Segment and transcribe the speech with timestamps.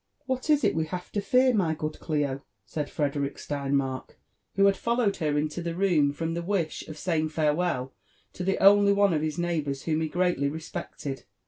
[0.25, 4.19] "What is it we have to fear, my good Clio?' said Frederick SteiB«» mark,
[4.55, 7.93] who had followed her into the room from the wish of saying farewell
[8.33, 11.25] te the only one of his neighbours whom he greatly respected.